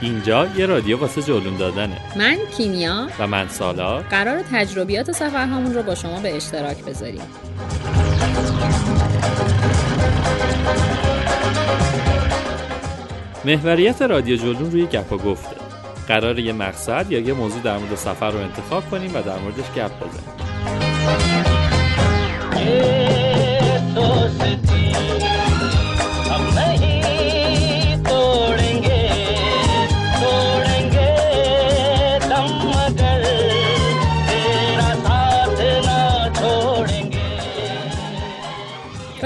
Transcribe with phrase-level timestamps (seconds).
[0.00, 1.96] اینجا یه رادیو واسه جلون دادنه.
[2.16, 3.08] من کیمیا.
[3.18, 3.98] و من سالا.
[3.98, 7.20] قرار تجربیات سفرهامون رو با شما به اشتراک بذاریم.
[13.44, 15.56] محوریت رادیو جلون روی گپ و گفته.
[16.08, 19.70] قرار یه مقصد یا یه موضوع در مورد سفر رو انتخاب کنیم و در موردش
[19.76, 20.30] گپ بزنیم.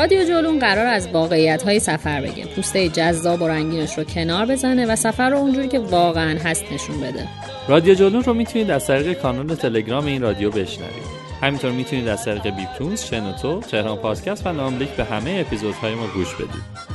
[0.04, 2.46] رادیو جولون قرار از واقعیت های سفر بگه.
[2.46, 7.00] پوسته جذاب و رنگینش رو کنار بزنه و سفر رو اونجوری که واقعا هست نشون
[7.00, 7.28] بده.
[7.68, 11.02] رادیو جلون رو می‌تونید از طریق کانال تلگرام این رادیو بشنوید.
[11.42, 16.34] همینطور می‌تونید از طریق بیپتونز، شنوتو، تهران پادکست و ناملیک به همه اپیزودهای ما گوش
[16.34, 16.94] بدید.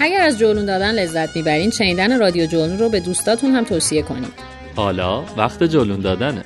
[0.00, 4.53] اگر از جولون دادن لذت می‌برین شنیدن رادیو جولون رو به دوستاتون هم توصیه کنید.
[4.76, 6.44] حالا وقت جلون دادنه.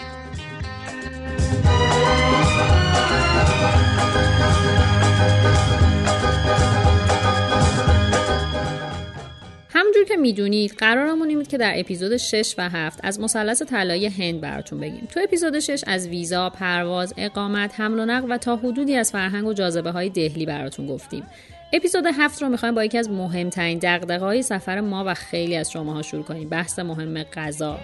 [9.70, 14.06] همونجور که می‌دونید قرارمون این بود که در اپیزود 6 و 7 از مثلث طلایی
[14.06, 15.08] هند براتون بگیم.
[15.14, 19.46] تو اپیزود 6 از ویزا، پرواز، اقامت، حمل و نقل و تا حدودی از فرهنگ
[19.46, 21.22] و جاذبه های دهلی براتون گفتیم.
[21.72, 25.72] اپیزود هفت رو می‌خوایم با یکی از مهمترین دقدقه های سفر ما و خیلی از
[25.72, 26.48] شماها شروع کنیم.
[26.48, 27.78] بحث مهم غذا.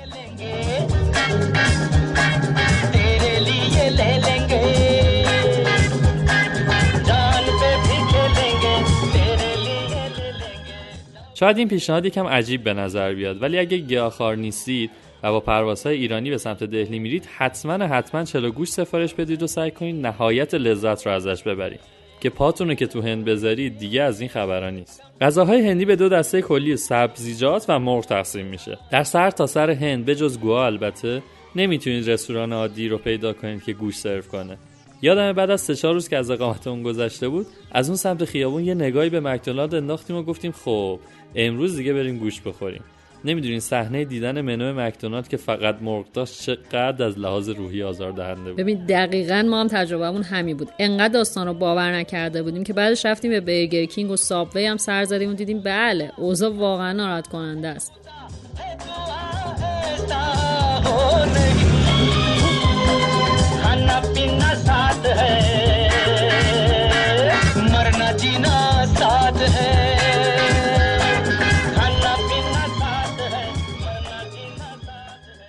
[11.35, 14.91] شاید این پیشنهاد یکم عجیب به نظر بیاد ولی اگه گیاهخوار نیستید
[15.23, 19.47] و با پروازهای ایرانی به سمت دهلی میرید حتما حتما چلو گوش سفارش بدید و
[19.47, 21.81] سعی کنید نهایت لذت رو ازش ببرید.
[22.25, 25.03] که پاتون رو که تو هند بذارید دیگه از این خبرها نیست.
[25.21, 28.79] غذاهای هندی به دو دسته کلی سبزیجات و مرغ تقسیم میشه.
[28.91, 31.23] در سر تا سر هند بجز گوا البته
[31.57, 34.59] نمی‌تونید رستوران عادی رو پیدا کنید که گوش سرو کنه.
[35.03, 38.25] یادم بعد از سه چهار روز که از اقامت اون گذشته بود از اون سمت
[38.25, 40.99] خیابون یه نگاهی به مکدونالد انداختیم و گفتیم خب
[41.35, 42.83] امروز دیگه بریم گوش بخوریم.
[43.25, 48.51] نمی‌دونین صحنه دیدن منو مکدونالد که فقط مرغ داشت چقدر از لحاظ روحی آزار دهنده
[48.51, 48.57] بود.
[48.57, 50.69] ببین دقیقا ما هم تجربهمون همین بود.
[50.79, 54.77] انقدر داستان رو باور نکرده بودیم که بعدش رفتیم به برگر کینگ و سابوی هم
[54.77, 57.93] سر زدیم و دیدیم بله اوضاع واقعا ناراحت کننده است.
[67.73, 69.74] مرنا جینا ساتھ ہے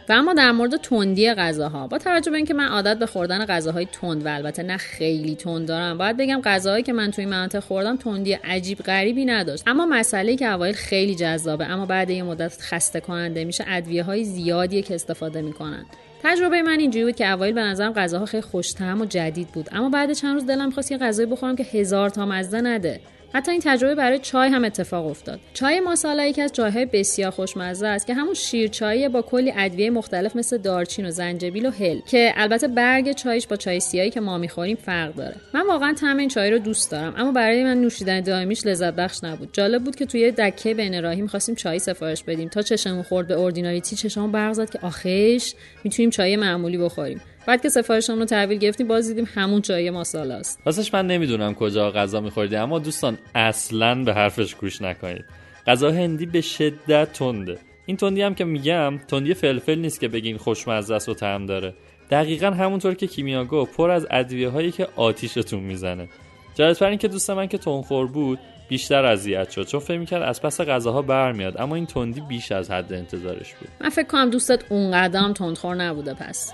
[0.09, 3.85] و اما در مورد تندی غذاها با توجه به اینکه من عادت به خوردن غذاهای
[3.85, 7.95] تند و البته نه خیلی تند دارم باید بگم غذاهایی که من توی مناطق خوردم
[7.95, 9.63] تندی عجیب غریبی نداشت.
[9.67, 14.23] اما مسئله که اوایل خیلی جذابه اما بعد یه مدت خسته کننده میشه ادویه های
[14.23, 15.85] زیادیه که استفاده می‌کنن.
[16.23, 19.69] تجربه من اینجوری بود که اوایل به نظرم غذاها خیلی خوش‌طعم و جدید بود.
[19.71, 22.99] اما بعد چند روز دلم خواست یه غذایی بخورم که هزار تا مزه نده.
[23.35, 25.39] حتی این تجربه برای چای هم اتفاق افتاد.
[25.53, 29.89] چای ماسالا یکی از چایهای بسیار خوشمزه است که همون شیر چاییه با کلی ادویه
[29.89, 34.19] مختلف مثل دارچین و زنجبیل و هل که البته برگ چایش با چای سیاهی که
[34.19, 35.35] ما می‌خوریم فرق داره.
[35.53, 39.23] من واقعا طعم این چای رو دوست دارم اما برای من نوشیدن دائمیش لذت بخش
[39.23, 39.49] نبود.
[39.53, 43.33] جالب بود که توی دکه بین راهی می‌خواستیم چای سفارش بدیم تا چشمون خورد به
[43.33, 45.53] اوردیناریتی چشمون برق زد که آخش
[45.83, 47.21] می‌تونیم چای معمولی بخوریم.
[47.47, 50.61] بعد که سفارشمون رو تحویل گرفتیم باز دیدیم همون چای ماسالا است.
[50.65, 55.25] راستش من نمی‌دونم کجا غذا میخوردی اما دوستان اصلا به حرفش گوش نکنید.
[55.67, 57.57] غذا هندی به شدت تنده.
[57.85, 61.73] این تندی هم که میگم تندی فلفل نیست که بگین خوشمزه است و طعم داره.
[62.11, 66.09] دقیقا همونطور که کیمیاگو پر از ادویه هایی که آتیشتون می‌زنه.
[66.55, 70.41] جالبتر این که دوست من که تنخور بود بیشتر اذیت شد چون فکر می‌کرد از
[70.41, 71.61] پس غذاها برمیاد.
[71.61, 73.69] اما این تندی بیش از حد انتظارش بود.
[73.81, 76.53] من فکر کنم دوستت اونقدر هم تندخور نبوده پس.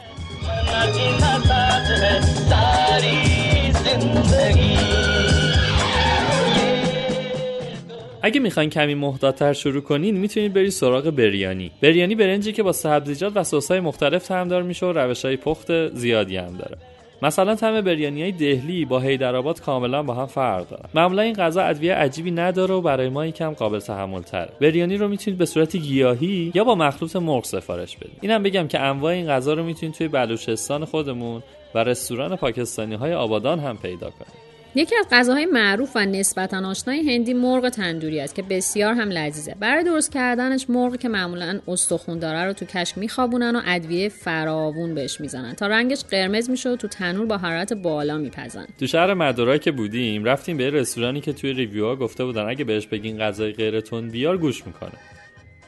[8.24, 11.72] اگه می‌خواین کمی محتاطتر شروع کنین می‌تونید برید سراغ بریانی.
[11.82, 16.38] بریانی برنجی که با سبزیجات و سسهای مختلف تعمدار میشه و روش های پخت زیادی
[16.38, 16.78] هم داره.
[17.22, 21.96] مثلا طعم بریانی دهلی با هیدرآباد کاملا با هم فرق داره معمولا این غذا ادویه
[21.96, 26.52] عجیبی نداره و برای ما یکم قابل تحمل تره بریانی رو می‌تونید به صورت گیاهی
[26.56, 28.18] یا با مخلوط مرغ سفارش بدید.
[28.22, 31.44] اینم بگم که انواع این غذا رو می‌تونید توی بلوچستان خودمون
[31.76, 34.51] و رستوران پاکستانی های آبادان هم پیدا کنید.
[34.76, 39.56] یکی از غذاهای معروف و نسبتا آشنای هندی مرغ تندوری است که بسیار هم لذیذه.
[39.60, 44.96] برای درست کردنش مرغ که معمولا استخون داره رو تو کشک میخوابونن و ادویه فراوون
[44.96, 45.54] بهش می‌زنن.
[45.54, 48.68] تا رنگش قرمز میشه و تو تنور با حرارت بالا میپزن.
[48.80, 52.64] تو شهر مدارا که بودیم رفتیم به رستورانی که توی review ها گفته بودن اگه
[52.64, 53.82] بهش بگین غذای غیر
[54.12, 54.92] بیار گوش می‌کنه.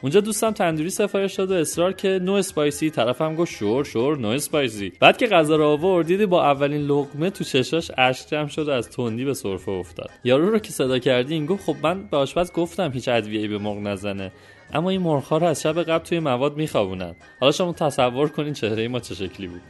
[0.04, 4.28] اونجا دوستم تندوری سفارش داد و اصرار که no spicy طرفم گفت sure sure no
[4.28, 4.92] spicy.
[5.00, 8.70] بعد که غذا رو آورد دیدی با اولین لقمه تو چشاش اشک جمع شد و
[8.70, 10.10] از تندی به سرفه افتاد.
[10.24, 13.78] یارو رو که صدا کردیم گفت خب من به آشپز گفتم هیچ ادویه‌ای به مرغ
[13.78, 14.32] نزنه.
[14.74, 17.14] اما این مرغ‌ها رو از شب قبل توی مواد میخوابونن.
[17.40, 19.62] حالا شما تصور کنین چهره ما چه شکلی بود.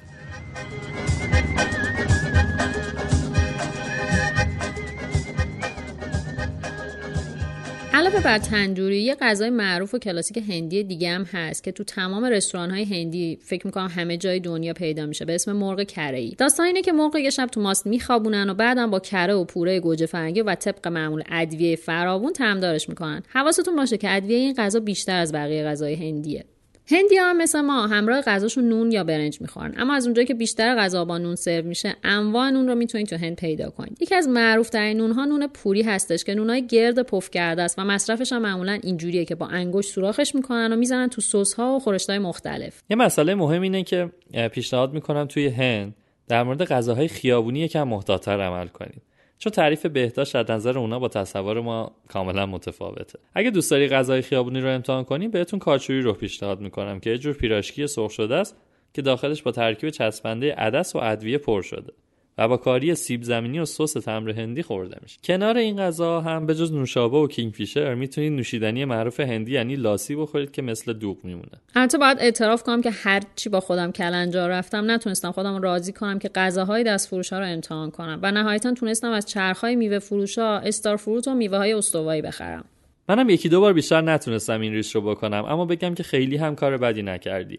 [7.94, 12.24] علاوه بر تندوری یه غذای معروف و کلاسیک هندی دیگه هم هست که تو تمام
[12.24, 16.34] رستوران های هندی فکر می‌کنم همه جای دنیا پیدا میشه به اسم مرغ کره ای
[16.38, 19.80] داستان اینه که مرغ یه شب تو ماست میخوابونن و بعدم با کره و پوره
[19.80, 23.22] گوجه فرنگی و طبق معمول ادویه فراوون تمدارش می‌کنن.
[23.28, 26.44] حواستون باشه که ادویه این غذا بیشتر از بقیه غذای هندیه.
[26.86, 29.74] هندی هم مثل ما همراه غذاشون نون یا برنج می‌خورن.
[29.76, 33.16] اما از اونجایی که بیشتر غذا با نون سرو میشه انواع نون رو می‌تونید تو
[33.16, 34.02] هند پیدا کنید.
[34.02, 37.78] یکی از معروف ترین نون ها نون پوری هستش که نونای گرد پف کرده است
[37.78, 41.76] و مصرفش هم معمولا اینجوریه که با انگشت سوراخش می‌کنن و می‌زنن تو سس ها
[41.76, 42.82] و خورشت های مختلف.
[42.90, 44.10] یه مسئله مهم اینه که
[44.52, 45.94] پیشنهاد می‌کنم توی هند
[46.28, 49.02] در مورد غذاهای خیابونی یکم محتاطتر عمل کنید.
[49.38, 53.18] چون تعریف بهداشت از نظر اونا با تصور ما کاملا متفاوته.
[53.34, 57.18] اگه دوست داری غذای خیابونی رو امتحان کنی بهتون کاچوری رو پیشنهاد می‌کنم که یه
[57.18, 58.56] جور پیراشکی سرخ شده است
[58.94, 61.92] که داخلش با ترکیب چسبنده عدس و ادویه پر شده.
[62.38, 66.46] و با کاری سیب زمینی و سس تمر هندی خورده میشه کنار این غذا هم
[66.46, 71.24] به جز نوشابه و کینگفیشر می‌تونید نوشیدنی معروف هندی یعنی لاسی بخورید که مثل دوغ
[71.24, 71.60] میمونه.
[71.74, 76.18] البته باید اعتراف کنم که هر چی با خودم کلنجار رفتم نتونستم خودم راضی کنم
[76.18, 80.38] که غذاهای دست فروش ها رو امتحان کنم و نهایتا تونستم از چرخهای میوه فروش
[80.38, 82.64] ها استار فروت و میوه های استوایی بخرم.
[83.08, 86.54] منم یکی دو بار بیشتر نتونستم این ریس رو بکنم اما بگم که خیلی هم
[86.54, 87.58] کار بدی نکردی.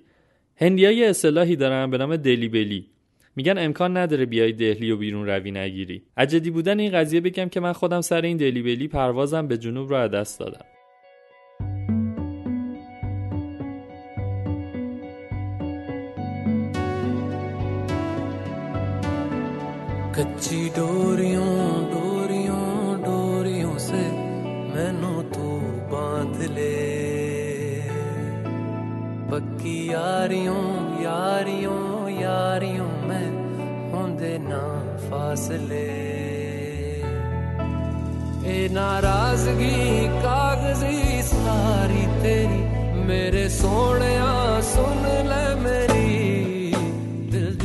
[0.56, 2.86] هندیا یه اصطلاحی دارن به نام دلی بلی
[3.36, 6.04] میگن امکان نداره بیای دهلی و بیرون روی نگیری.
[6.18, 9.92] عجدی بودن این قضیه بگم که من خودم سر این دلی بلی پروازم به جنوب
[9.92, 10.66] را دست دادم.
[20.16, 21.56] کچی ڈوریوں
[21.92, 24.04] ڈوریوں ڈوریوں سے
[24.76, 25.60] مینو تو
[25.92, 27.82] باندھ لے۔
[29.30, 32.95] پکی یاریوں یاریوں یاریوں
[34.48, 34.64] نا
[35.10, 35.90] فاصلے
[38.48, 42.64] اے ناراضگی کاغذی ساری تیری
[43.08, 44.16] میرے سونے
[44.74, 46.72] سن لے میری
[47.32, 47.58] دل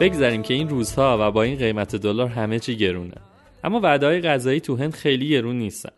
[0.00, 3.14] بگذاریم که این روزها و با این قیمت دلار همه چی گرونه.
[3.64, 5.92] اما وعده های غذایی تو هند خیلی گرون نیستن.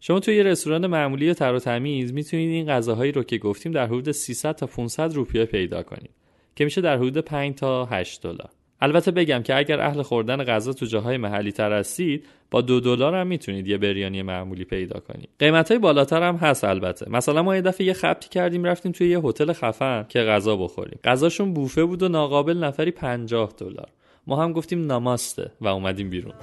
[0.00, 3.72] شما توی یه رستوران معمولی یا تر و تمیز می‌تونید این غذاهایی رو که گفتیم
[3.72, 6.10] در حدود 300 تا 500 روپیه پیدا کنید
[6.56, 8.50] که میشه در حدود 5 تا 8 دلار.
[8.80, 13.14] البته بگم که اگر اهل خوردن غذا تو جاهای محلی تر هستید با دو دلار
[13.14, 15.28] هم می‌تونید یه بریانی معمولی پیدا کنید.
[15.38, 17.10] قیمت های بالاتر هم هست البته.
[17.10, 20.98] مثلا ما یه دفعه یه خبتی کردیم رفتیم توی یه هتل خفن که غذا بخوریم.
[21.04, 23.88] غذاشون بوفه بود و ناقابل نفری 50 دلار.
[24.26, 26.34] ما هم گفتیم ناماسته و اومدیم بیرون.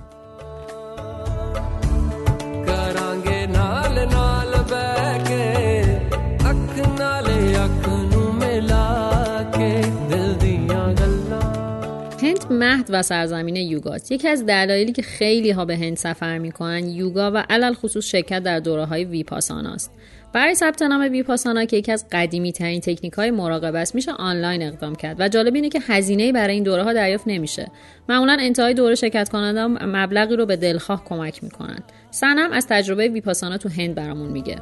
[12.57, 17.31] مهد و سرزمین یوگاست یکی از دلایلی که خیلی ها به هند سفر می‌کنن یوگا
[17.31, 19.91] و علل خصوص شرکت در دوره های ویپاسانا است.
[20.33, 24.63] برای ثبت نام ویپاسانا که یکی از قدیمی ترین تکنیک های مراقبه است میشه آنلاین
[24.63, 27.67] اقدام کرد و جالب اینه که هزینه برای این دوره ها دریافت نمیشه.
[28.09, 31.79] معمولا انتهای دوره شرکت کننده مبلغی رو به دلخواه کمک می‌کنن.
[32.11, 34.55] سنم از تجربه ویپاسانا تو هند برامون میگه.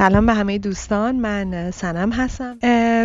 [0.00, 2.58] سلام به همه دوستان من سنم هستم.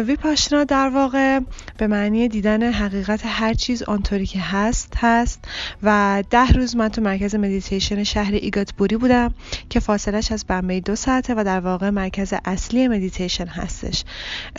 [0.07, 1.39] ویپاشنا در واقع
[1.77, 5.39] به معنی دیدن حقیقت هر چیز آنطوری که هست هست
[5.83, 9.33] و ده روز من تو مرکز مدیتیشن شهر ایگاتپوری بودم
[9.69, 14.03] که فاصلش از بمبئی دو ساعته و در واقع مرکز اصلی مدیتیشن هستش.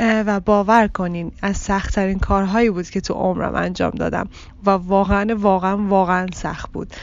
[0.00, 4.28] و باور کنین از سختترین کارهایی بود که تو عمرم انجام دادم
[4.66, 6.95] و واقعا واقعا واقعا سخت بود.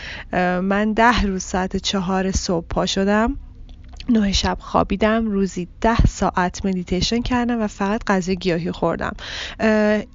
[0.61, 3.37] من ده روز ساعت چهار صبح پا شدم.
[4.09, 9.13] نه شب خوابیدم روزی ده ساعت مدیتیشن کردم و فقط غذای گیاهی خوردم.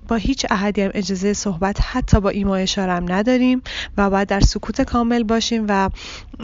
[0.08, 3.62] با هیچ احدی هم اجازه صحبت حتی با ایما اشارم نداریم
[3.96, 5.90] و باید در سکوت کامل باشیم و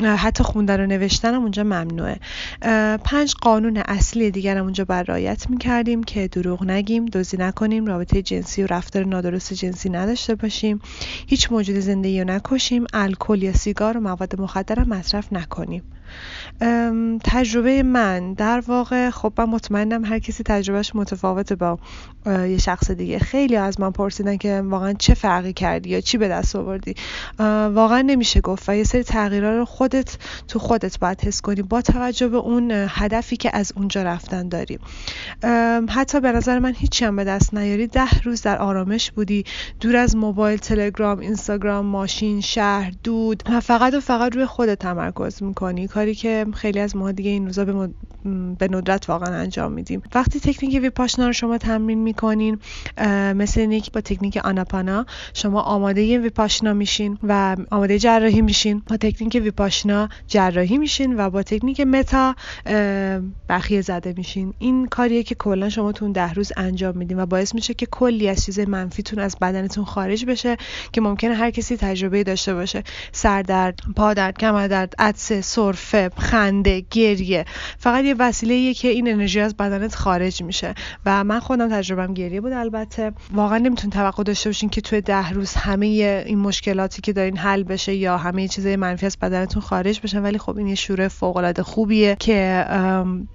[0.03, 2.21] حتی خوندن و نوشتن اونجا ممنوعه.
[3.05, 8.23] پنج قانون اصلی دیگر هم اونجا بر رعایت می‌کردیم که دروغ نگیم دوزی نکنیم رابطه
[8.23, 10.81] جنسی و رفتار نادرست جنسی نداشته باشیم.
[11.27, 15.83] هیچ موجود زندگی رو نکشیم الکل یا سیگار و مواد مخدر مصرف نکنیم.
[17.25, 21.78] تجربه من در واقع خب من مطمئنم هر کسی تجربهش متفاوته با
[22.26, 23.18] یه شخص دیگه.
[23.18, 26.94] خیلی از من پرسیدن که واقعا چه فرقی کردی یا چی به دست آوردی.
[27.75, 30.16] واقعا نمیشه گفت و یه سری تغییرها رو خودت
[30.49, 34.78] تو خودت باید حس کنی با توجه به اون هدفی که از اونجا رفتن داری.
[35.88, 37.87] حتی به نظر من هیچی هم به دست نیاری.
[37.87, 39.44] ده روز در آرامش بودی.
[39.80, 43.42] دور از موبایل تلگرام اینستاگرام ماشین شهر دود.
[43.50, 45.88] و فقط و فقط روی خودت تمرکز می‌کنی.
[46.05, 47.89] کاری که خیلی از ما دیگه این روزا به,
[48.59, 50.03] به ندرت واقعا انجام میدیم.
[50.15, 52.59] وقتی تکنیک ویپاشنا رو شما تمرین می‌کنین
[53.35, 58.83] مثل اینکه با تکنیک آناپانا شما آماده ویپاشنا میشین و آماده جراحی میشین.
[58.89, 62.35] با تکنیک ویپاشنا جراحی میشین و با تکنیک متا
[63.49, 64.55] بخیه زده میشین.
[64.59, 68.29] این کاریه که کلا شما تو ده روز انجام میدین و باعث میشه که کلی
[68.29, 70.57] از چیز منفیتون از بدنتون خارج بشه
[70.93, 72.83] که ممکنه هر کسی تجربه داشته باشه.
[73.13, 75.84] سردرد پادرد کمردرد عطسه سرفه.
[76.17, 77.45] خنده گریه.
[77.79, 80.75] فقط یه وسیله که این انرژی از بدنت خارج میشه.
[81.07, 83.12] و من خودم تجربم گریه بود البته.
[83.33, 87.62] واقعا نمیتون توقع داشته باشین که توی ده روز همه این مشکلاتی که دارین حل
[87.62, 91.37] بشه یا همه چیزای منفی از بدنتون خارج بشه ولی خب این یه شوره فوق
[91.37, 92.67] العاده خوبیه که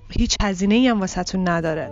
[0.09, 1.91] هیچ هزینه ای هم واسهتون نداره.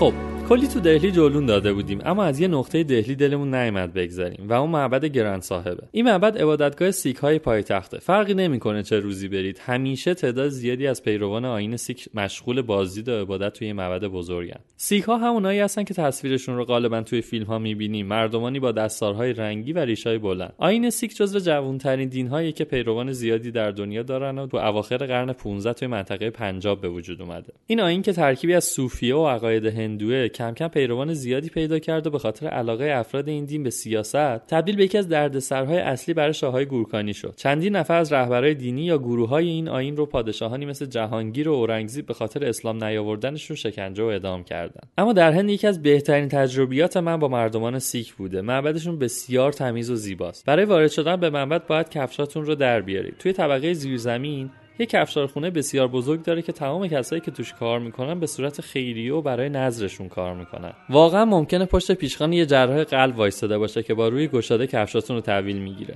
[0.00, 0.29] khủng.
[0.50, 4.52] کلی تو دهلی جولون داده بودیم اما از یه نقطه دهلی دلمون نیامد بگذاریم و
[4.52, 5.82] اون معبد گرند صاحبه.
[5.92, 7.98] این معبد عبادتگاه سیک های پایتخته.
[7.98, 13.20] فرقی نمی‌کنه چه روزی برید همیشه تعداد زیادی از پیروان آیین سیک مشغول بازدید و
[13.20, 14.60] عبادت توی معبد بزرگن.
[14.76, 18.06] سیک ها همونایی هستن که تصویرشون رو غالبا توی فیلم ها می‌بینیم.
[18.06, 20.52] مردمانی با دستارهای رنگی و ریشای بلند.
[20.58, 25.32] آیین سیک جزو جوانترین دین که پیروان زیادی در دنیا دارن و تو اواخر قرن
[25.32, 27.52] 15 توی منطقه پنجاب به وجود اومده.
[27.66, 32.06] این آیین که ترکیبی از صوفیه و عقاید هندوه کم کم پیروان زیادی پیدا کرد
[32.06, 36.14] و به خاطر علاقه افراد این دین به سیاست تبدیل به یکی از دردسرهای اصلی
[36.14, 37.34] برای شاههای گورکانی شد.
[37.36, 42.06] چندین نفر از رهبرای دینی یا گروههای این آیین رو پادشاهانی مثل جهانگیر و اورنگزیب
[42.06, 46.96] به خاطر اسلام نیاوردنشون شکنجه و اعدام کردند اما در هند یکی از بهترین تجربیات
[46.96, 48.42] من با مردمان سیک بوده.
[48.42, 50.46] معبدشون بسیار تمیز و زیباست.
[50.46, 53.14] برای وارد شدن به معبد باید کفشاتون رو در بیارید.
[53.18, 58.20] توی طبقه زیرزمین یه کفشارخونه بسیار بزرگ داره که تمام کسایی که توش کار می‌کنن
[58.20, 60.72] به صورت خیریه و برای نظرشون کار می‌کنن.
[60.90, 65.22] واقعا ممکنه پشت پیشخان یه جراح قلب وایستاده باشه که با روی گشاده کفشاتون رو
[65.22, 65.94] تحویل می‌گیره.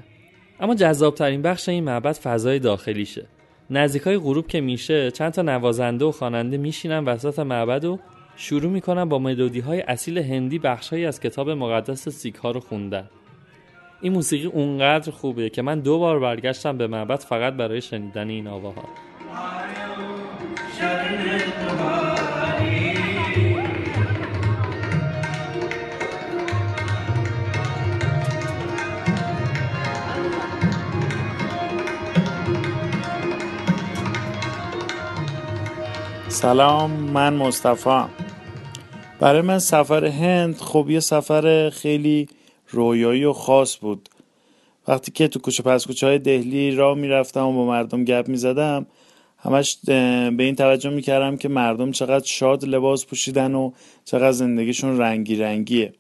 [0.61, 3.26] اما جذابترین بخش این معبد فضای داخلیشه.
[3.71, 7.99] نزدیکای غروب که میشه چند تا نوازنده و خواننده میشینن وسط معبد و
[8.37, 13.11] شروع می‌کنن با ملودی های اصیل هندی بخشهایی از کتاب مقدس سیک ها رو خوندن.
[14.04, 18.46] این موسیقی اونقدر خوبه که من دو بار برگشتم به معبد فقط برای شنیدن این
[18.46, 18.84] آواها.
[36.28, 38.04] سلام من مصطفی.
[39.20, 42.28] برای من سفر هند خب یه سفر خیلی
[42.75, 44.09] رویایی و خاص بود.
[44.88, 48.87] وقتی که تو کوچه پس کوچه های دهلی را می‌رفتم و با مردم گپ می‌زدم
[49.38, 53.71] همش به این توجه می‌کردم که مردم چقدر شاد لباس پوشیدن و
[54.04, 55.93] چقدر زندگیشون رنگی رنگیه.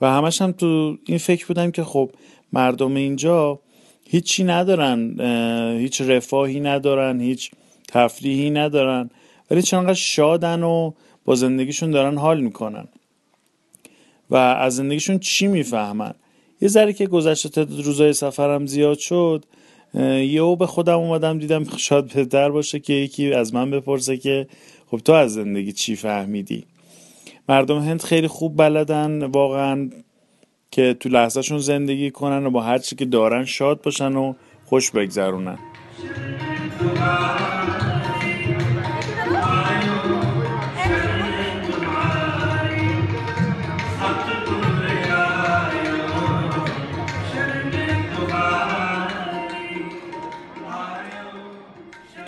[0.00, 2.10] و همش هم تو این فکر بودم که خب
[2.52, 3.58] مردم اینجا
[4.04, 5.20] هیچی ندارن
[5.80, 7.50] هیچ رفاهی ندارن هیچ
[7.88, 9.10] تفریحی ندارن
[9.50, 10.92] ولی چقدر شادن و
[11.24, 12.88] با زندگیشون دارن حال می‌کنن.
[14.30, 16.14] و از زندگیشون چی می‌فهمن؟
[16.60, 19.44] یه ذره که گذشته تعداد روزای سفرم زیاد شد
[19.94, 24.46] یهو به خودم اومدم دیدم شاید بهتر باشه که یکی از من بپرسه که
[24.90, 26.64] خب تو از زندگی چی فهمیدی؟
[27.48, 29.90] مردم هند خیلی خوب بلدن واقعا
[30.70, 34.90] که تو لحظهشون زندگی کنن و با هر چی که دارن شاد باشن و خوش
[34.90, 35.58] بگذرونن.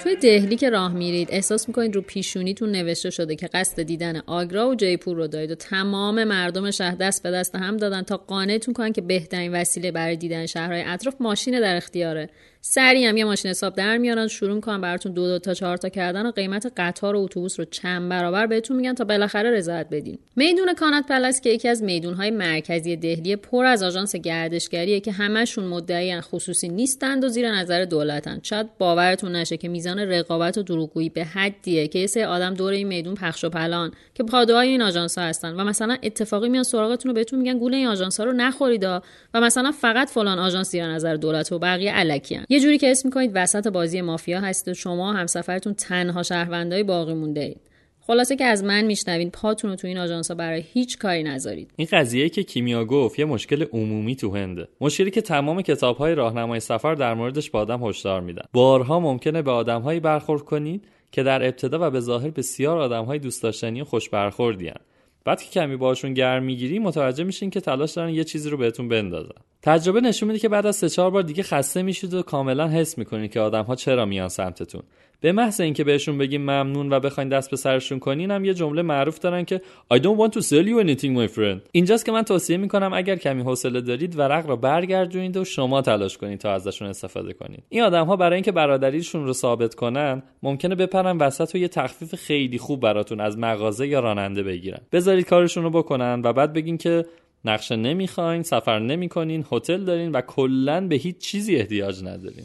[0.08, 4.68] توی دهلی که راه میرید احساس می‌کنید رو پیشونیتون نوشته شده که قصد دیدن آگرا
[4.68, 8.74] و جیپور رو دارید و تمام مردم شهر دست به دست هم دادن تا قانعتون
[8.74, 12.30] کنن که بهترین وسیله برای دیدن شهرهای اطراف ماشین در اختیاره.
[12.60, 15.88] سریع هم یه ماشین حساب در میارن شروع می‌کنن براتون دو دو تا چهار تا
[15.88, 20.18] کردن و قیمت قطار و اتوبوس رو چند برابر بهتون میگن تا بالاخره رضایت بدین.
[20.36, 25.64] میدون کانات پلس که یکی از میدونهای مرکزی دهلی پر از آژانس گردشگریه که همشون
[25.64, 28.40] مدعی خصوصی نیستند و زیر نظر دولتن.
[28.42, 32.72] شاید باورتون نشه که میزان رقابت و دروغگویی به حدیه که یه سری آدم دور
[32.72, 36.62] این میدون پخش و پلان که پادوهای این آژانس ها هستن و مثلا اتفاقی میان
[36.62, 39.00] سراغتون رو بهتون میگن گول این آژانس ها رو نخورید و
[39.34, 43.30] مثلا فقط فلان آژانس زیر نظر دولت و بقیه الکیان یه جوری که اسم می‌کنید
[43.34, 47.60] وسط بازی مافیا هستید و شما همسفرتون تنها شهروندای باقی مونده اید.
[48.00, 51.70] خلاصه که از من میشنوین پاتون رو تو این آژانس برای هیچ کاری نذارید.
[51.76, 54.68] این قضیه که کیمیا گفت یه مشکل عمومی تو هنده.
[54.80, 58.42] مشکلی که تمام کتاب های راهنمای سفر در موردش به آدم هشدار میدن.
[58.52, 63.42] بارها ممکنه به آدمهایی برخورد کنید که در ابتدا و به ظاهر بسیار آدمهای دوست
[63.42, 64.80] داشتنی و خوش برخوردیان
[65.24, 68.88] بعد که کمی باشون گرم می‌گیری متوجه میشین که تلاش دارن یه چیزی رو بهتون
[68.88, 69.40] بندازن.
[69.68, 72.98] تجربه نشون میده که بعد از سه چهار بار دیگه خسته میشید و کاملا حس
[72.98, 74.82] می‌کنید که آدم ها چرا میان سمتتون.
[75.20, 78.82] به محض اینکه بهشون بگیم ممنون و بخواین دست به سرشون کنین هم یه جمله
[78.82, 79.60] معروف دارن که
[79.94, 81.68] I don't want to sell you anything my friend.
[81.72, 86.18] اینجاست که من توصیه می‌کنم اگر کمی حوصله دارید ورق را برگردونید و شما تلاش
[86.18, 87.62] کنید تا ازشون استفاده کنید.
[87.68, 92.14] این آدم ها برای اینکه برادریشون رو ثابت کنن ممکنه بپرن وسط و یه تخفیف
[92.14, 94.80] خیلی خوب براتون از مغازه یا راننده بگیرن.
[94.92, 97.04] بذارید کارشون رو بکنن و بعد بگین که
[97.44, 102.44] نقشه نمی‌خواین سفر نمی‌کنین هتل دارین و کلا به هیچ چیزی احتیاج ندارین.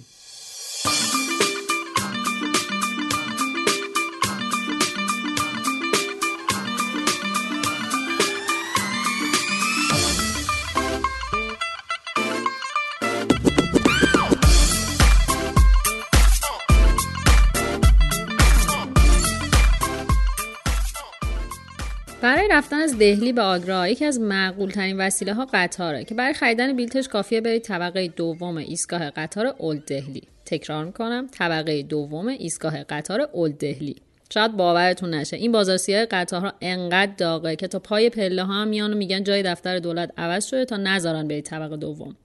[22.53, 26.75] رفتن از دهلی به آگرا یکی از معقول ترین وسیله ها قطاره که برای خریدن
[26.75, 30.21] بیلتش کافیه برید طبقه دوم ایستگاه قطار اولد دهلی.
[30.45, 33.95] تکرار می‌کنم طبقه دوم ایستگاه قطار اولد دهلی.
[34.33, 38.67] شاید باورتون نشه این بازارسی های قطارها انقدر داغه که تا پای پله ها هم
[38.67, 42.15] میان و میگن جای دفتر دولت عوض شده تا نذارن برید طبقه دوم.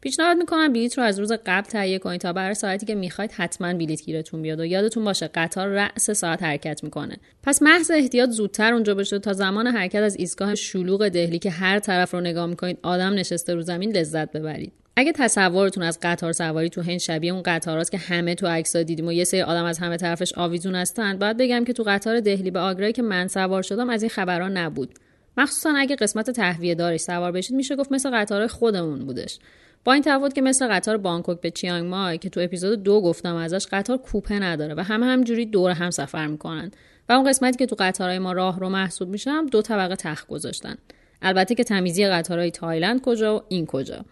[0.00, 3.74] پیشنهاد می‌کنم بلیط رو از روز قبل تهیه کنید تا برای ساعتی که می‌خواید حتما
[3.74, 7.16] بلیط گیرتون بیاد و یادتون باشه قطار رأس ساعت حرکت می‌کنه.
[7.42, 11.78] پس محض احتیاط زودتر اونجا بشه تا زمان حرکت از ایستگاه شلوغ دهلی که هر
[11.78, 14.72] طرف رو نگاه می‌کنید آدم نشسته رو زمین لذت ببرید.
[14.96, 19.06] اگه تصورتون از قطار سواری تو هند شبیه اون قطاراست که همه تو عکسا دیدیم
[19.06, 22.50] و یه سری آدم از همه طرفش آویزون هستن باید بگم که تو قطار دهلی
[22.50, 24.94] به آگرایی که من سوار شدم از این خبرها نبود.
[25.36, 29.38] مخصوصا اگه قسمت تهویه دارش سوار بشید میشه گفت مثل قطار خودمون بودش.
[29.84, 33.36] با این تفاوت که مثل قطار بانکوک به چیانگ مای که تو اپیزود دو گفتم
[33.36, 36.70] ازش قطار کوپه نداره و همه همجوری دور هم سفر می‌کنن.
[37.08, 40.28] و اون قسمتی که تو قطارهای ما راه رو محسوب میشه هم دو طبقه تخت
[40.28, 40.78] گذاشتن.
[41.22, 44.04] البته که تمیزی قطارهای تایلند کجا و این کجا.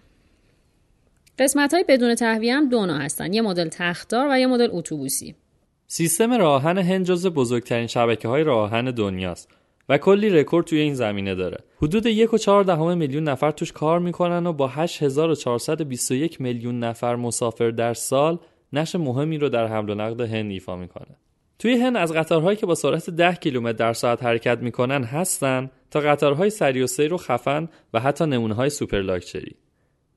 [1.39, 3.33] قسمت های بدون تهویه هم دو نوع هستن.
[3.33, 5.35] یه مدل تختدار و یه مدل اتوبوسی.
[5.87, 9.49] سیستم راه‌آهن هند جز بزرگترین شبکه های راه‌آهن دنیاست.
[9.89, 11.59] و کلی رکورد توی این زمینه داره.
[11.77, 17.17] حدود یک و چهار دهم میلیون نفر توش کار می‌کنن و با 8421 میلیون نفر
[17.17, 18.39] مسافر در سال
[18.73, 21.17] نقش مهمی رو در حمل و نقل هند ایفا می‌کنه.
[21.59, 26.01] توی هند از قطارهایی که با سرعت 10 کیلومتر در ساعت حرکت می‌کنن هستن تا
[26.01, 29.57] قطارهای سری و سیر و خفن و حتی نمونه های سوپر لاکچری.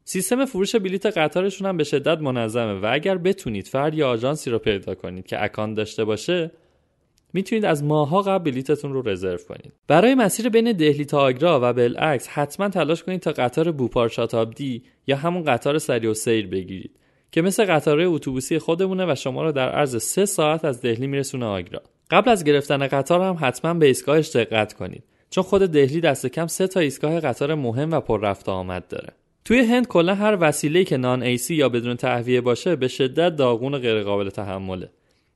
[0.04, 4.60] سیستم فروش بلیت قطارشون هم به شدت منظمه و اگر بتونید فرد یا آژانسی رو
[4.60, 6.52] پیدا کنید که اکان داشته باشه
[7.34, 9.74] می‌تونید از ماها قبل بلیتتون رو رزرو کنید.
[9.88, 14.84] برای مسیر بین دهلی تا آگرا و بالعکس حتما تلاش کنید تا قطار بوپار شاتابدی
[15.08, 16.92] یا همون قطار سری و سیر بگیرید
[17.32, 21.46] که مثل قطارهای اتوبوسی خودمونه و شما رو در عرض سه ساعت از دهلی میرسونه
[21.46, 21.82] آگرا.
[22.12, 26.48] قبل از گرفتن قطار هم حتما به ایستگاهش دقت کنید چون خود دهلی دست کم
[26.48, 29.14] سه تا ایستگاه قطار مهم و پر رفت آمد داره.
[29.46, 33.74] توی هند کلا هر وسیله‌ای که non AC یا بدون تهویه باشه به شدت داغون
[33.74, 34.90] و غیرقابل تحمله.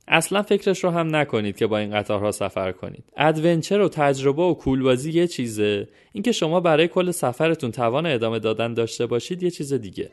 [0.08, 3.04] اصلا فکرش رو هم نکنید که با این قطارها سفر کنید.
[3.16, 5.88] adventure و تجربه و cool بازی یه چیزه.
[6.12, 10.10] اینکه شما برای کل سفرتون توان ادامه دادن داشته باشید یه چیز دیگه.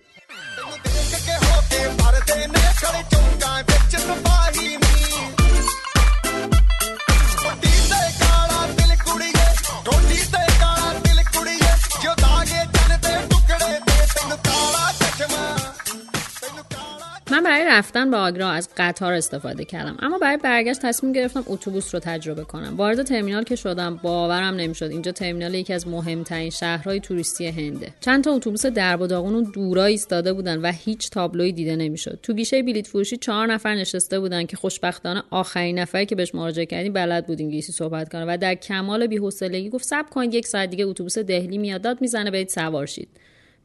[17.52, 19.98] برای رفتن به آگرا از قطار استفاده کردم.
[20.00, 22.74] اما برای برگشت تصمیم گرفتم اتوبوس رو تجربه کنم.
[22.78, 24.86] وارد ترمینال که شدم باورم نمی‌شد.
[24.86, 29.86] اینجا ترمینال یکی از مهمترین شهرهای توریستی هنده چند تا اتوبوس درب و داغون دورا
[29.86, 32.20] ایستاده بودن و هیچ تابلوی دیده نمی‌شد.
[32.24, 36.66] تو گیشه بلیت فروشی چهار نفر نشسته بودن که خوشبختانه آخرین نفری که بهش مراجعه
[36.66, 40.70] کردیم بلد بود انگلیسی صحبت کنه و در کمال بی‌حوصلگی گفت صبر کنید یک ساعت
[40.70, 41.82] دیگه اتوبوس دهلی میاد.
[41.82, 43.10] داد می‌زنه برید سوار شید.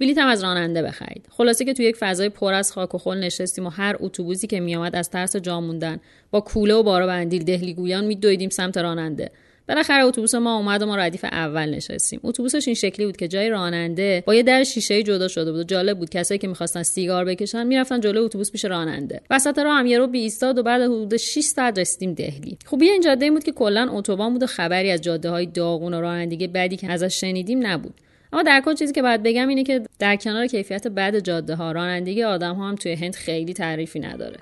[0.00, 1.26] بلیط هم از راننده بخرید.
[1.30, 4.60] خلاصه که تو یک فضای پر از خاک و خل نشستیم و هر اتوبوسی که
[4.60, 6.00] میآمد از ترس جا موندن.
[6.30, 9.30] با کوله و بارا بندیل دهلی گویان میدویدیم سمت راننده.
[9.68, 12.20] بالاخره اتوبوس ما اومد و ما ردیف اول نشستیم.
[12.22, 15.64] اتوبوسش این شکلی بود که جای راننده با یه در شیشه جدا شده بود و
[15.64, 16.10] جالب بود.
[16.10, 19.20] کسایی که می‌خواستن سیگار بکشن می‌رفتن جلو اتوبوس پیش راننده.
[19.30, 22.58] وسط راه هم یه رو ایستاد و بعد حدود 6 ساعت رسیدیم دهلی.
[22.66, 25.94] خوبی این جاده این بود که کلا اتوبان بود و خبری از جاده های داغون
[25.94, 27.94] و رانندگی بدی که ازش شنیدیم نبود.
[28.36, 31.72] اما در کل چیزی که باید بگم اینه که در کنار کیفیت بد جاده ها
[31.72, 34.38] رانندگی آدم ها هم توی هند خیلی تعریفی نداره.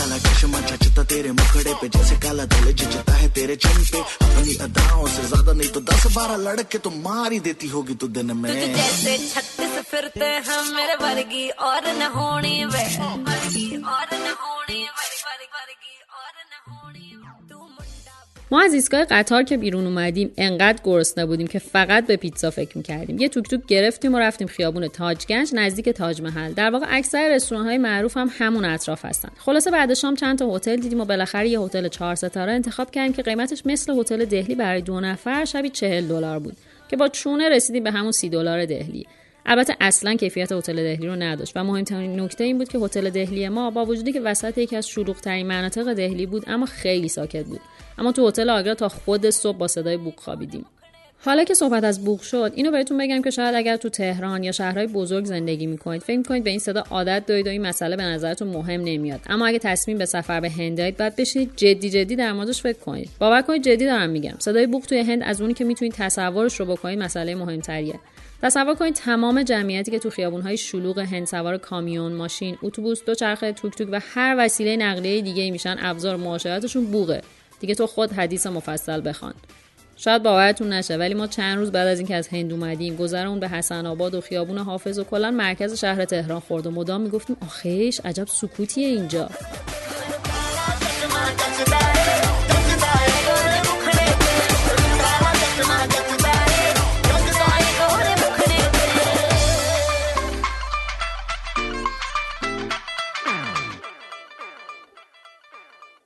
[0.00, 4.54] काला चश्मा जचता तेरे मुखड़े पे। जैसे काला दिल जचता है तेरे चम पे। अपनी
[4.64, 8.32] अदाओं से ज़्यादा नहीं तो दस बारह लड़के तो मार ही देती होगी तू दिन
[8.36, 12.84] में। जैसे छत्तीस फिरते हैं मेरे वर्गी और न होने वे।
[13.84, 15.99] और न होने वर्गी
[18.52, 22.78] ما از ایستگاه قطار که بیرون اومدیم انقدر گرسنه بودیم که فقط به پیتزا فکر
[22.78, 23.18] می‌کردیم.
[23.18, 26.52] یه توک توک گرفتیم و رفتیم خیابون تاجگنج نزدیک تاج محل.
[26.52, 29.28] در واقع اکثر رستوران های معروف هم همون اطراف هستن.
[29.38, 33.12] خلاصه بعد شام چند تا هتل دیدیم و بالاخره یه هتل چهار ستاره انتخاب کردیم
[33.12, 36.56] که قیمتش مثل هتل دهلی برای دو نفر شبی چهل دلار بود
[36.88, 39.06] که با چونه رسیدیم به همون سی دلار دهلی.
[39.46, 43.48] البته اصلا کیفیت هتل دهلی رو نداشت و مهمترین نکته این بود که هتل دهلی
[43.48, 47.60] ما با وجودی که وسط یکی از شلوغ‌ترین مناطق دهلی بود اما خیلی ساکت بود.
[48.00, 50.66] اما تو هتل آگرا تا خود صبح با صدای بوق خوابیدیم.
[51.24, 54.52] حالا که صحبت از بوق شد اینو بهتون بگم که شاید اگر تو تهران یا
[54.52, 58.02] شهرهای بزرگ زندگی می‌کنید فکر می‌کنید به این صدا عادت دارید و این مسئله به
[58.02, 59.20] نظرتون مهم نمیاد.
[59.28, 62.78] اما اگه تصمیم به سفر به هند دارید باید بشینید جدی جدی در موردش فکر
[62.78, 63.10] کنید.
[63.18, 64.34] باور کنید جدی دارم میگم.
[64.38, 67.94] صدای بوق توی هند از اونی که می‌تونید تصورش رو بکنید مسئله مهمتریه.
[68.42, 73.74] تصور کنید تمام جمعیتی که تو خیابونهای شلوغ هند سوار کامیون، ماشین، اتوبوس، دوچرخه، توک
[73.74, 77.22] توک و هر وسیله نقلیه دیگه میشن ابزار معاشرتشون بوغه.
[77.60, 79.34] دیگه تو خود حدیث مفصل بخوان.
[79.96, 83.48] شاید باورتون نشه ولی ما چند روز بعد از اینکه از هند اومدیم گذرمون به
[83.48, 88.00] حسن آباد و خیابون حافظ و کلا مرکز شهر تهران خورد و مدام می‌گفتیم آخیش
[88.04, 89.28] عجب سکوتیه اینجا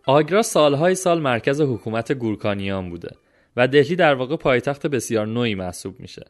[0.07, 3.17] آگرا سالهای سال مرکز حکومت گورکانیان بوده
[3.57, 6.25] و دهلی در واقع پایتخت بسیار نوعی محسوب میشه.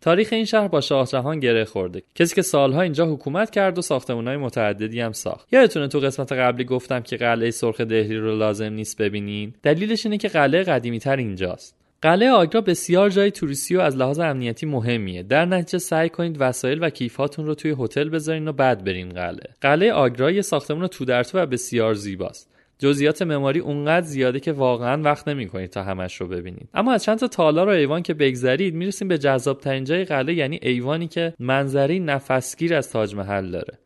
[0.00, 2.02] تاریخ این شهر با شاهجهان گره خورده.
[2.14, 5.52] کسی که سالها اینجا حکومت کرد و ساختمانهای متعددی هم ساخت.
[5.52, 10.18] یادتونه تو قسمت قبلی گفتم که قلعه سرخ دهلی رو لازم نیست ببینین؟ دلیلش اینه
[10.18, 11.76] که قلعه قدیمی تر اینجاست.
[12.02, 15.22] قلعه آگرا بسیار جای توریستی و از لحاظ امنیتی مهمیه.
[15.22, 19.50] در نتیجه سعی کنید وسایل و کیفاتون رو توی هتل بذارین و بعد برین قلعه.
[19.60, 22.53] قلعه آگرا یه ساختمان تو در تو و بسیار زیباست.
[22.78, 26.68] جزئیات معماری اونقدر زیاده که واقعا وقت نمی‌کنید تا همش رو ببینید.
[26.74, 30.34] اما از چند تا تالار و ایوان که بگذرید می‌رسیم به جذاب ترین جای قلعه
[30.34, 33.78] یعنی ایوانی که منظری نفسگیر از تاج محل داره.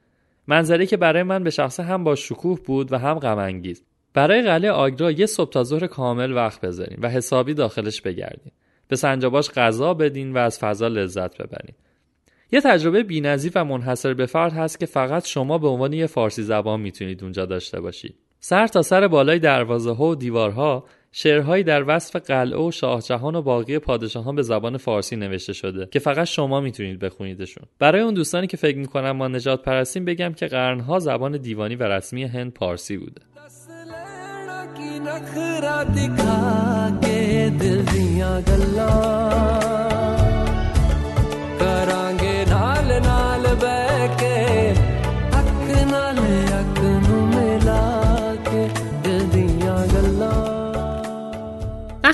[0.47, 3.63] منظری که برای من به شخصه هم با شکوه بود و هم غم
[4.15, 8.53] برای قلعه آگرا یه صبح تا ظهر کامل وقت بذارین و حسابی داخلش بگردین
[8.89, 11.75] به سنجاباش غذا بدین و از فضا لذت ببرین
[12.53, 16.43] یه تجربه بی‌نظیر و منحصر به فرد هست که فقط شما به عنوان یه فارسی
[16.43, 18.15] زبان می‌تونید اونجا داشته باشید.
[18.41, 23.43] سر تا سر بالای دروازه ها و دیوارها شعرهایی در وصف قلعه و شاهجهان و
[23.43, 27.65] باقی پادشاهان به زبان فارسی نوشته شده که فقط شما می‌تونید بخونیدشون.
[27.79, 31.83] برای اون دوستانی که فکر می‌کنن ما نجات پرستیم بگم که قرنها زبان دیوانی و
[31.83, 33.21] رسمی هند پارسی بوده.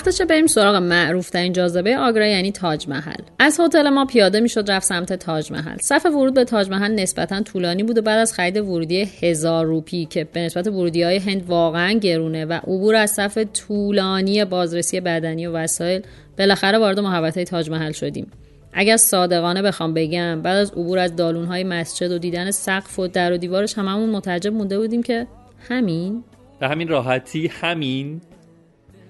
[0.06, 3.22] وقتشه بریم سراغ معروف ترین جاذبه آگرا یعنی تاج محل.
[3.38, 5.76] از هتل ما پیاده می‌شد رفت سمت تاج محل.
[5.80, 10.04] صف ورود به تاج محل نسبتا طولانی بود و بعد از خرید ورودی هزار روپی
[10.04, 15.46] که به نسبت ورودی های هند واقعا گرونه و عبور از صف طولانی بازرسی بدنی
[15.46, 16.02] و وسایل
[16.38, 18.26] بالاخره وارد محوطه تاج محل شدیم.
[18.72, 23.06] اگر صادقانه بخوام بگم بعد از عبور از دالون های مسجد و دیدن سقف و
[23.06, 25.26] در و دیوارش هممون متعجب مونده بودیم که
[25.68, 26.24] همین؟
[26.60, 28.20] به همین راحتی همین؟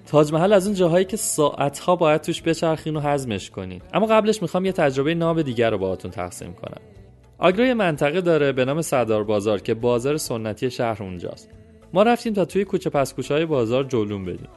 [0.05, 3.81] تاج محل از اون جاهایی که ساعتها باید توش بچرخین و هضمش کنین.
[3.93, 6.81] اما قبلش می‌خوام یه تجربه ناب دیگر رو باهاتون تقسیم کنم.
[7.37, 11.49] آگرا یه منطقه داره به نام سردار بازار که بازار سنتی شهر اونجاست.
[11.93, 14.47] ما رفتیم تا توی کوچه پس های بازار جلوم بدیم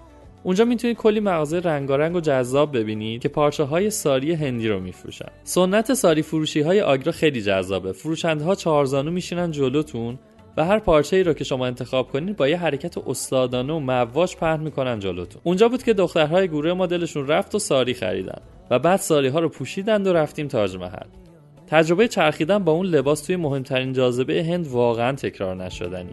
[0.42, 5.28] اونجا می‌تونید کلی مغازه رنگارنگ و جذاب ببینید که پارچه های ساری هندی رو میفروشن.
[5.44, 7.92] سنت ساری فروشی های آگرا خیلی جذابه.
[7.92, 10.18] فروشنده ها چهارزانو میشینن جلوتون
[10.58, 14.36] و هر پارچه ای رو که شما انتخاب کنید با یه حرکت استادانه و مواج
[14.36, 15.42] پهن می‌کنن جلوتون.
[15.44, 18.40] اونجا بود که دخترهای گروه ما دلشون رفت و ساری خریدن
[18.70, 21.06] و بعد ساری ها رو پوشیدند و رفتیم تاج محل.
[21.66, 26.10] تجربه چرخیدن با اون لباس توی مهمترین جاذبه هند واقعا تکرار نشدنی.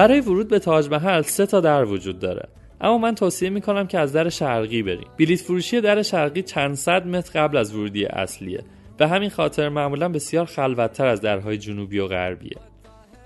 [0.00, 2.48] برای ورود به تاج محل سه تا در وجود داره.
[2.80, 5.06] اما من توصیه می‌کنم که از در شرقی بریم.
[5.18, 8.64] بلیت فروشی در شرقی چند صد متر قبل از ورودی اصلیه.
[8.96, 12.56] به همین خاطر معمولا بسیار خلوتتر از درهای جنوبی و غربیه.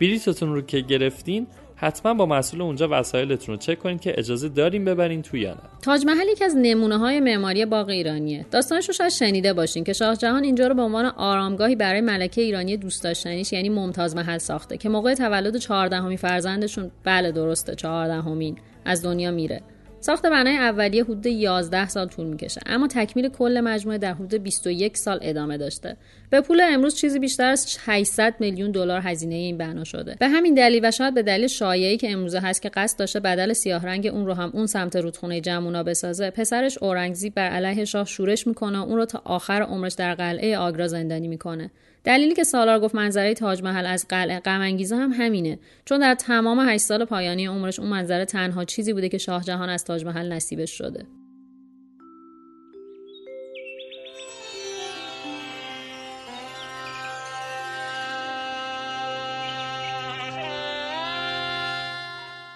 [0.01, 1.47] بلیتتون رو که گرفتین
[1.85, 5.61] حتما با مسئول اونجا وسایلتون رو چک کنید که اجازه داریم ببرین تو یا نه.
[5.83, 8.47] تاج محل یکی از نمونه های معماری باغ ایرانیه.
[8.51, 12.41] داستانش رو شاید شنیده باشین که شاه جهان اینجا رو به عنوان آرامگاهی برای ملکه
[12.43, 18.57] ایرانی دوست داشتنیش یعنی ممتاز محل ساخته که موقع تولد چهاردهمین فرزندشون بله درسته چهاردهمین
[18.85, 19.63] از دنیا میره.
[20.05, 22.61] ساخت بنای اولیه حدود 11 سال طول می‌کشه.
[22.67, 25.97] اما تکمیل کل مجموعه در حدود 21 سال ادامه داشته.
[26.31, 30.17] به پول امروز چیزی بیشتر از 800 میلیون دلار هزینه این بنا شده.
[30.21, 33.53] به همین دلیل و شاید به دلیل شایعی که امروزه هست که قصد داشته بدل
[33.53, 38.07] سیاه رنگ اون رو هم اون سمت رودخونه جمونا بسازه پسرش اورنگزیب بر علیه شاه
[38.07, 41.71] شورش می‌کنه و اون رو تا آخر عمرش در قلعه آگرا زندانی می‌کنه.
[42.05, 44.63] دلیلی که سالار گفت منظره تاج محل از قلعه غم
[44.93, 45.59] هم همینه.
[45.85, 49.69] چون در تمام 8 سال پایانی عمرش اون منظره تنها چیزی بوده که شاه جهان
[49.69, 51.07] از تاج محل نصیبش شده.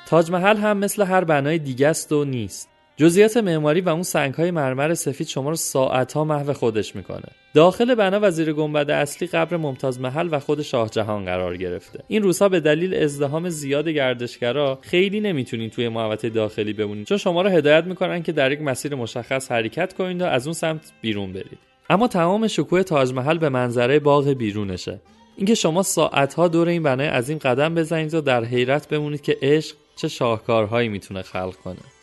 [0.06, 2.77] تاج محل هم مثل هر بنای دیگه است و نیست.
[3.00, 5.56] جزئیات معماری و اون های مرمر سفید شما رو
[6.14, 7.28] ها محو خودش می‌کنه.
[7.54, 12.04] داخل بنا و گنبد اصلی قبر ممتاز محل و خود شاه جهان قرار گرفته.
[12.08, 17.42] این روزها به دلیل ازدهام زیاد گردشگرا خیلی نمی‌تونید توی محوطه داخلی بمونید چون شما
[17.42, 21.32] رو هدایت می‌کنن که در یک مسیر مشخص حرکت کنید و از اون سمت بیرون
[21.32, 21.58] برید.
[21.90, 25.00] اما تمام شکوه تاج محل به منظره باغ بیرونشه.
[25.37, 29.76] اینکه شما ساعتها دور این بنای عظیم قدم بزنید و در حیرت بمونید که عشق
[29.96, 31.97] چه شاهکارهایی می‌تونه خلق کنه.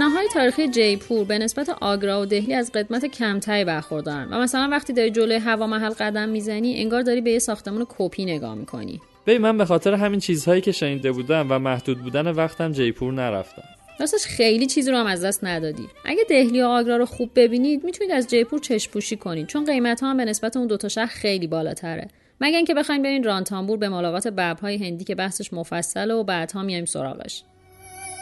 [0.00, 4.92] بناهای تاریخی جیپور به نسبت آگرا و دهلی از قدمت کمتری برخوردارن و مثلا وقتی
[4.92, 9.00] داری جلوی هوا محل قدم می‌زنی انگار داری به یه ساختمان کپی نگاه می‌کنی.
[9.24, 13.62] به من به خاطر همین چیزهایی که شنیده بودم و محدود بودن وقتم جیپور نرفتم.
[14.00, 15.88] راستش خیلی چیزی رو هم از دست ندادی.
[16.04, 20.10] اگه دهلی و آگرا رو خوب ببینید می‌تونید از جیپور چشپوشی کنید چون قیمت ها
[20.10, 22.08] هم به نسبت اون دوتا شهر خیلی بالاتره.
[22.40, 26.84] مگه اینکه بخواین برین رانتامبور به ملاقات ببرهای هندی که بحثش مفصله و بعدها میایم
[26.84, 27.42] سراغش.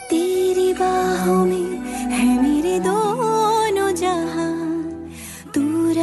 [0.09, 0.73] دیری
[2.17, 3.89] ہے میرے دونوں
[5.53, 5.97] دور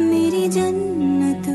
[0.00, 1.46] میری جنت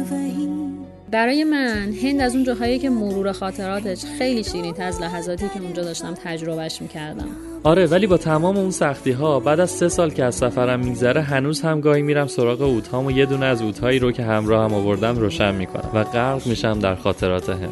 [1.12, 5.84] برای من هند از اون جاهایی که مرور خاطراتش خیلی شیرین از لحظاتی که اونجا
[5.84, 7.28] داشتم تجربهش می‌کردم.
[7.64, 11.22] آره ولی با تمام اون سختی ها بعد از سه سال که از سفرم میگذره
[11.22, 14.78] هنوز هم گاهی میرم سراغ اوتام و یه دونه از اوتهایی رو که همراهم هم
[14.78, 17.72] آوردم روشن می‌کنم و غرق میشم در خاطرات هم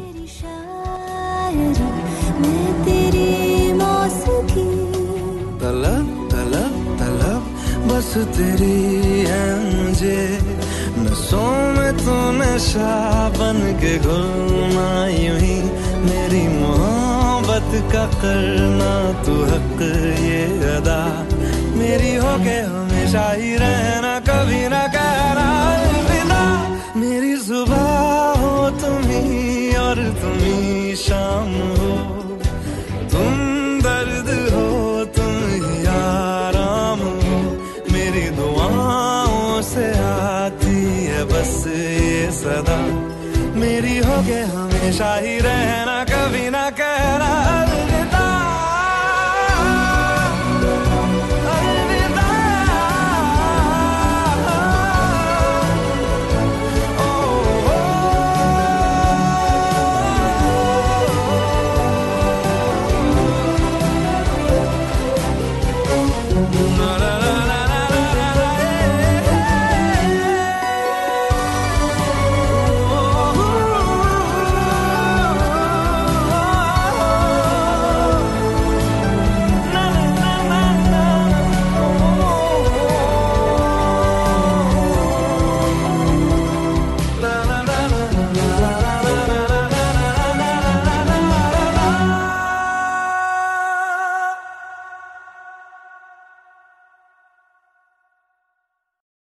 [11.30, 12.90] नसों में तू नशा
[13.38, 15.58] बन के घुलना यूँ ही
[16.02, 18.90] मेरी मोहब्बत का करना
[19.22, 19.78] तू हक
[20.26, 20.42] ये
[20.74, 20.98] अदा।
[21.78, 26.42] मेरी हो के हमेशा ही रहना, कभी ना कहना अलविदा
[26.98, 27.86] मेरी सुबह
[28.42, 32.19] हो तुम ही और तुम ही शाम हो।
[39.62, 42.78] से आती है बस ये सदा।
[43.60, 47.69] मेरी हो के हमेशा ही रहना, कभी ना कहना।